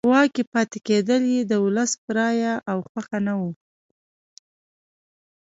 [0.05, 3.51] په واک کې پاتې کېدل یې د ولس په رایه او خوښه نه وو.